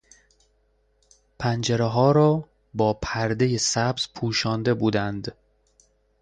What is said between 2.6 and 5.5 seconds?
با پردهی سبز پوشانده بودند.